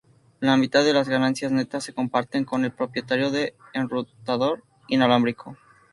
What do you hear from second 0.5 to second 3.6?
mitad de las ganancias netas se comparten con el propietario del